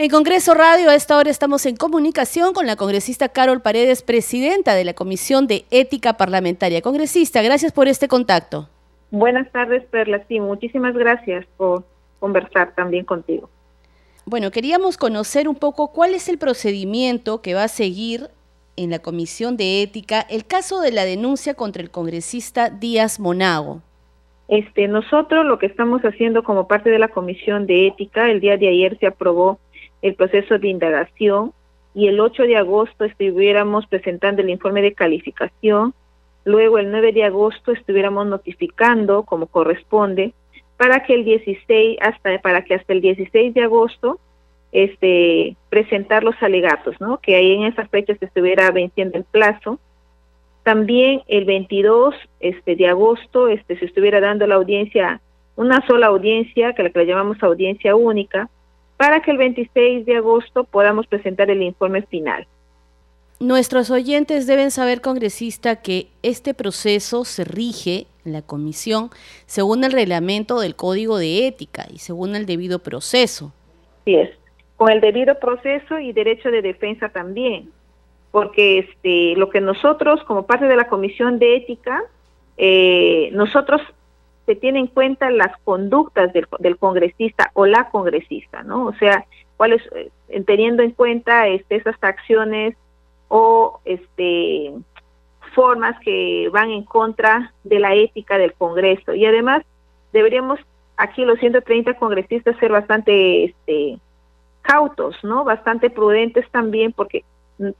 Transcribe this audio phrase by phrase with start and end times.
[0.00, 4.76] En Congreso Radio, a esta hora estamos en comunicación con la congresista Carol Paredes, presidenta
[4.76, 6.82] de la Comisión de Ética Parlamentaria.
[6.82, 8.68] Congresista, gracias por este contacto.
[9.10, 10.22] Buenas tardes, Perla.
[10.28, 11.82] Sí, muchísimas gracias por
[12.20, 13.50] conversar también contigo.
[14.24, 18.28] Bueno, queríamos conocer un poco cuál es el procedimiento que va a seguir
[18.76, 23.82] en la Comisión de Ética el caso de la denuncia contra el congresista Díaz Monago.
[24.46, 28.56] Este, nosotros lo que estamos haciendo como parte de la Comisión de Ética, el día
[28.56, 29.58] de ayer se aprobó
[30.02, 31.52] el proceso de indagación
[31.94, 35.94] y el 8 de agosto estuviéramos presentando el informe de calificación,
[36.44, 40.32] luego el 9 de agosto estuviéramos notificando como corresponde
[40.76, 44.20] para que el 16 hasta para que hasta el 16 de agosto
[44.70, 47.18] este presentar los alegatos, ¿no?
[47.18, 49.80] Que ahí en esa fecha se estuviera venciendo el plazo.
[50.62, 55.20] También el 22 este de agosto este se estuviera dando la audiencia
[55.58, 58.48] una sola audiencia, que la que la llamamos audiencia única,
[58.98, 62.46] para que el 26 de agosto podamos presentar el informe final.
[63.40, 69.10] Nuestros oyentes deben saber, congresista, que este proceso se rige en la comisión
[69.46, 73.52] según el reglamento del Código de Ética y según el debido proceso.
[74.04, 74.30] Sí es,
[74.76, 77.70] con el debido proceso y derecho de defensa también,
[78.32, 82.02] porque este, lo que nosotros, como parte de la Comisión de Ética,
[82.56, 83.80] eh, nosotros
[84.48, 88.86] se tiene en cuenta las conductas del, congresista o la congresista, ¿no?
[88.86, 89.26] O sea,
[89.58, 90.10] cuáles, eh,
[90.46, 92.74] teniendo en cuenta este, esas acciones
[93.28, 94.72] o este
[95.54, 99.12] formas que van en contra de la ética del Congreso.
[99.12, 99.64] Y además
[100.14, 100.58] deberíamos
[100.96, 103.98] aquí los 130 congresistas ser bastante este,
[104.62, 105.44] cautos, ¿no?
[105.44, 107.22] Bastante prudentes también porque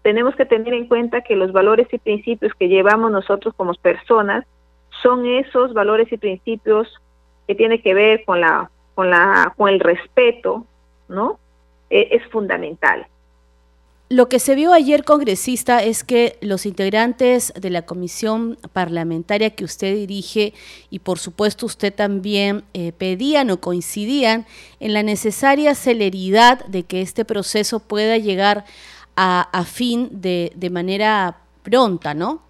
[0.03, 4.45] tenemos que tener en cuenta que los valores y principios que llevamos nosotros como personas
[5.03, 6.89] son esos valores y principios
[7.47, 10.67] que tienen que ver con la con la con el respeto,
[11.09, 11.39] ¿no?
[11.91, 13.07] E, es fundamental.
[14.11, 19.65] Lo que se vio ayer, congresista, es que los integrantes de la comisión parlamentaria que
[19.65, 20.55] usted dirige
[20.89, 24.47] y por supuesto usted también eh, pedían o coincidían
[24.81, 28.65] en la necesaria celeridad de que este proceso pueda llegar
[29.15, 32.48] a, a fin de, de manera pronta, ¿no?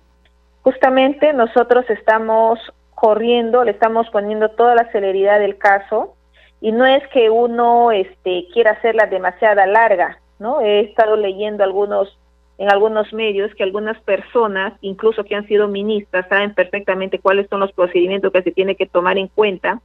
[0.68, 2.58] Justamente nosotros estamos
[2.94, 6.14] corriendo, le estamos poniendo toda la celeridad del caso
[6.60, 10.60] y no es que uno este, quiera hacerla demasiada larga, ¿no?
[10.60, 12.18] He estado leyendo algunos
[12.58, 17.60] en algunos medios que algunas personas, incluso que han sido ministras, saben perfectamente cuáles son
[17.60, 19.80] los procedimientos que se tiene que tomar en cuenta,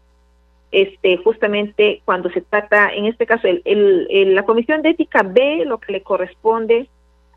[0.73, 5.63] este, justamente cuando se trata, en este caso, el, el, la Comisión de Ética ve
[5.66, 6.89] lo que le corresponde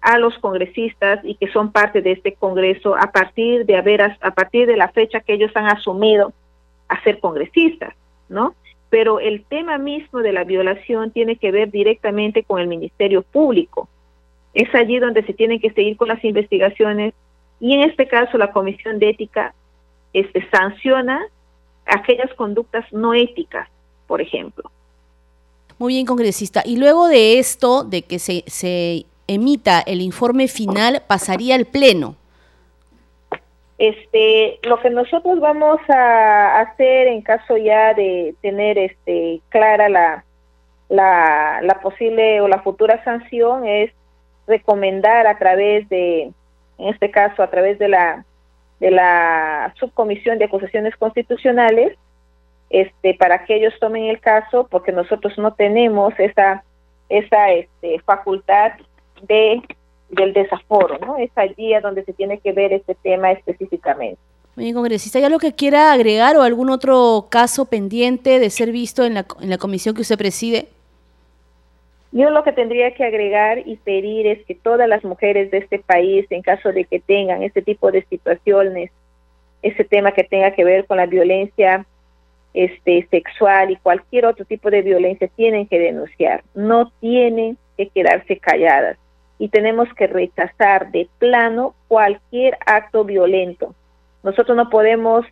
[0.07, 4.31] a los congresistas y que son parte de este Congreso a partir de haber, a
[4.31, 6.33] partir de la fecha que ellos han asumido
[6.87, 7.93] a ser congresistas,
[8.29, 8.55] ¿no?
[8.89, 13.89] pero el tema mismo de la violación tiene que ver directamente con el Ministerio Público.
[14.55, 17.13] Es allí donde se tienen que seguir con las investigaciones
[17.59, 19.55] y en este caso la Comisión de Ética
[20.13, 21.27] este, sanciona
[21.85, 23.69] aquellas conductas no éticas,
[24.07, 24.71] por ejemplo.
[25.79, 26.63] Muy bien, congresista.
[26.65, 32.17] Y luego de esto, de que se, se emita el informe final, pasaría al Pleno.
[33.79, 40.25] Este, lo que nosotros vamos a hacer en caso ya de tener este clara la,
[40.89, 43.93] la, la posible o la futura sanción es
[44.47, 46.33] recomendar a través de,
[46.79, 48.25] en este caso a través de la
[48.81, 51.97] de la subcomisión de acusaciones constitucionales,
[52.69, 56.63] este, para que ellos tomen el caso, porque nosotros no tenemos esa
[57.09, 58.73] esa este, facultad
[59.23, 59.63] de
[60.11, 61.17] del desaforo, ¿no?
[61.17, 64.19] Es allí donde se tiene que ver este tema específicamente.
[64.55, 68.73] Muy bien, congresista, ¿hay algo que quiera agregar o algún otro caso pendiente de ser
[68.73, 70.69] visto en la, en la comisión que usted preside?
[72.13, 75.79] Yo lo que tendría que agregar y pedir es que todas las mujeres de este
[75.79, 78.91] país, en caso de que tengan este tipo de situaciones,
[79.61, 81.85] ese tema que tenga que ver con la violencia
[82.55, 88.39] este, sexual y cualquier otro tipo de violencia, tienen que denunciar, no tienen que quedarse
[88.39, 88.97] calladas
[89.39, 93.75] y tenemos que rechazar de plano cualquier acto violento.
[94.23, 95.27] Nosotros no podemos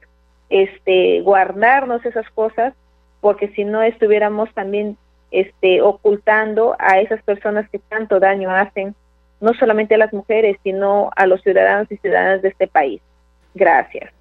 [0.51, 2.75] este guardarnos esas cosas
[3.21, 4.97] porque si no estuviéramos también
[5.31, 8.95] este ocultando a esas personas que tanto daño hacen
[9.41, 13.01] no solamente a las mujeres, sino a los ciudadanos y ciudadanas de este país.
[13.55, 14.13] Gracias.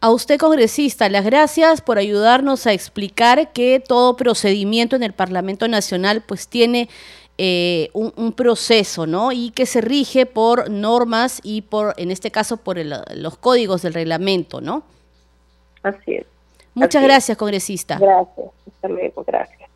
[0.00, 5.68] A usted, congresista, las gracias por ayudarnos a explicar que todo procedimiento en el Parlamento
[5.68, 6.88] Nacional pues tiene
[7.44, 9.32] eh, un, proceso, ¿no?
[9.32, 13.94] Y que se rige por normas y por, en este caso, por los códigos del
[13.94, 14.84] reglamento, ¿no?
[15.82, 16.26] Así es.
[16.74, 17.98] Muchas gracias, congresista.
[17.98, 18.46] Gracias.
[18.72, 19.24] Hasta luego.
[19.26, 19.68] Gracias.